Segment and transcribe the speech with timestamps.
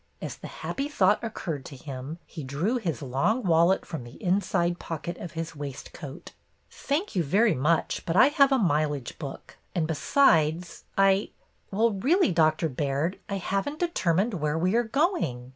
[0.19, 4.79] As the happy thought occurred to him, he drew his long wallet from the inside
[4.79, 6.31] pocket of his waistcoat.
[6.71, 9.57] "Thank you very much, but I have a mile age book.
[9.75, 11.29] And besides, I—
[11.71, 12.31] well, really.
[12.31, 15.49] Doctor Baird, I have n't determined where we are going.